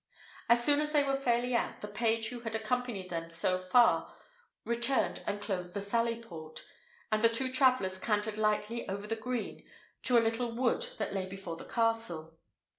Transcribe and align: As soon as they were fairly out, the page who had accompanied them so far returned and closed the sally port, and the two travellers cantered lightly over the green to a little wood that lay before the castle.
As 0.49 0.63
soon 0.65 0.79
as 0.79 0.93
they 0.93 1.03
were 1.03 1.15
fairly 1.15 1.53
out, 1.53 1.81
the 1.81 1.87
page 1.87 2.29
who 2.29 2.39
had 2.39 2.55
accompanied 2.55 3.11
them 3.11 3.29
so 3.29 3.59
far 3.59 4.11
returned 4.65 5.23
and 5.27 5.39
closed 5.39 5.75
the 5.75 5.79
sally 5.79 6.19
port, 6.19 6.65
and 7.11 7.23
the 7.23 7.29
two 7.29 7.51
travellers 7.53 7.99
cantered 7.99 8.39
lightly 8.39 8.89
over 8.89 9.05
the 9.05 9.15
green 9.15 9.63
to 10.01 10.17
a 10.17 10.25
little 10.25 10.55
wood 10.55 10.87
that 10.97 11.13
lay 11.13 11.27
before 11.27 11.55
the 11.55 11.65
castle. 11.65 12.39